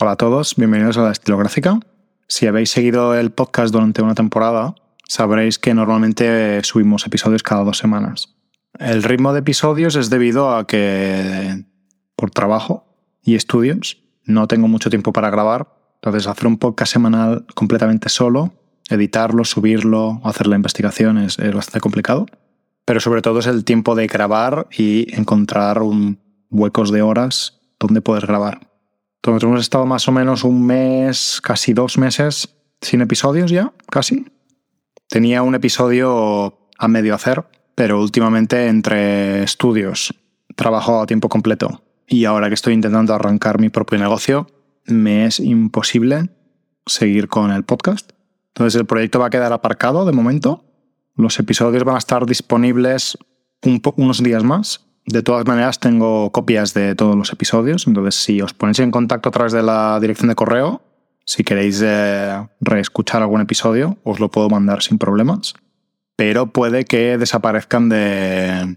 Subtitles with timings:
[0.00, 1.78] Hola a todos, bienvenidos a la estilográfica.
[2.26, 4.74] Si habéis seguido el podcast durante una temporada,
[5.06, 8.34] sabréis que normalmente subimos episodios cada dos semanas.
[8.80, 11.64] El ritmo de episodios es debido a que
[12.16, 12.84] por trabajo
[13.22, 15.68] y estudios no tengo mucho tiempo para grabar,
[16.02, 18.52] entonces hacer un podcast semanal completamente solo,
[18.90, 22.26] editarlo, subirlo, hacer la investigación es, bastante complicado.
[22.84, 26.18] Pero sobre todo es el tiempo de grabar y encontrar un,
[26.50, 28.73] huecos de horas donde poder grabar.
[29.24, 34.26] Entonces hemos estado más o menos un mes, casi dos meses sin episodios ya, casi.
[35.08, 37.42] Tenía un episodio a medio hacer,
[37.74, 40.14] pero últimamente entre estudios,
[40.56, 44.46] trabajo a tiempo completo y ahora que estoy intentando arrancar mi propio negocio,
[44.84, 46.28] me es imposible
[46.84, 48.12] seguir con el podcast.
[48.48, 50.66] Entonces el proyecto va a quedar aparcado de momento.
[51.16, 53.16] Los episodios van a estar disponibles
[53.96, 54.84] unos días más.
[55.06, 57.86] De todas maneras, tengo copias de todos los episodios.
[57.86, 60.82] Entonces, si os ponéis en contacto a través de la dirección de correo,
[61.26, 65.54] si queréis eh, reescuchar algún episodio, os lo puedo mandar sin problemas.
[66.16, 68.76] Pero puede que desaparezcan de,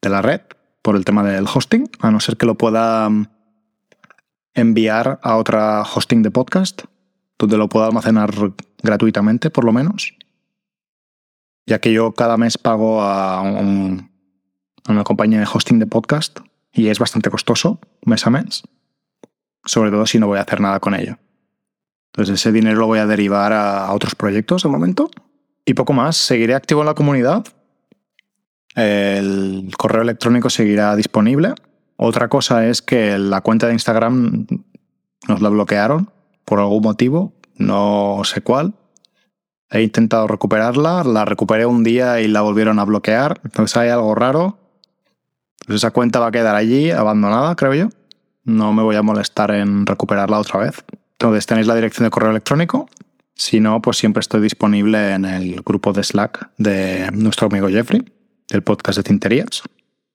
[0.00, 0.40] de la red
[0.82, 3.26] por el tema del hosting, a no ser que lo pueda mm,
[4.54, 6.82] enviar a otra hosting de podcast,
[7.38, 8.32] donde lo pueda almacenar
[8.82, 10.14] gratuitamente, por lo menos.
[11.66, 13.42] Ya que yo cada mes pago a,
[14.88, 16.40] una compañía de hosting de podcast
[16.72, 18.62] y es bastante costoso mes a mes,
[19.64, 21.18] sobre todo si no voy a hacer nada con ello.
[22.12, 25.10] Entonces ese dinero lo voy a derivar a otros proyectos de momento.
[25.64, 27.44] Y poco más, seguiré activo en la comunidad.
[28.74, 31.54] El correo electrónico seguirá disponible.
[31.96, 34.46] Otra cosa es que la cuenta de Instagram
[35.28, 36.10] nos la bloquearon
[36.44, 38.74] por algún motivo, no sé cuál.
[39.70, 43.40] He intentado recuperarla, la recuperé un día y la volvieron a bloquear.
[43.44, 44.58] Entonces hay algo raro.
[45.76, 47.88] Esa cuenta va a quedar allí, abandonada, creo yo.
[48.44, 50.84] No me voy a molestar en recuperarla otra vez.
[51.12, 52.88] Entonces tenéis la dirección de correo electrónico.
[53.34, 58.04] Si no, pues siempre estoy disponible en el grupo de Slack de nuestro amigo Jeffrey,
[58.48, 59.62] del podcast de Tinterías.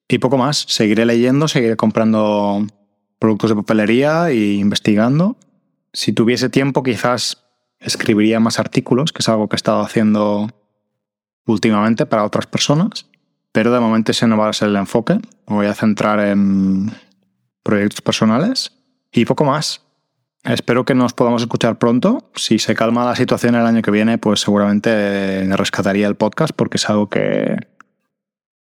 [0.07, 0.65] Y poco más.
[0.67, 2.65] Seguiré leyendo, seguiré comprando
[3.19, 5.37] productos de papelería e investigando.
[5.93, 7.43] Si tuviese tiempo, quizás
[7.79, 10.49] escribiría más artículos, que es algo que he estado haciendo
[11.45, 13.07] últimamente para otras personas,
[13.53, 15.13] pero de momento ese no va a ser el enfoque.
[15.47, 16.91] Me voy a centrar en
[17.63, 18.73] proyectos personales
[19.11, 19.85] y poco más.
[20.43, 22.29] Espero que nos podamos escuchar pronto.
[22.35, 26.77] Si se calma la situación el año que viene, pues seguramente rescataría el podcast porque
[26.77, 27.55] es algo que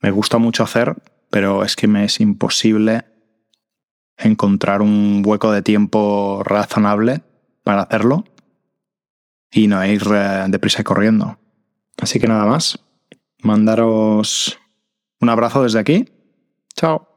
[0.00, 0.94] me gusta mucho hacer,
[1.30, 3.06] pero es que me es imposible
[4.18, 7.22] encontrar un hueco de tiempo razonable
[7.64, 8.24] para hacerlo
[9.50, 11.38] y no ir eh, deprisa y corriendo.
[11.98, 12.78] Así que nada más,
[13.42, 14.58] mandaros
[15.22, 16.04] un abrazo desde aquí.
[16.74, 17.11] Chao.